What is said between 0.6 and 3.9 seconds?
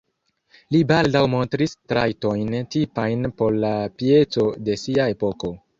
Li baldaŭ montris trajtojn tipajn por la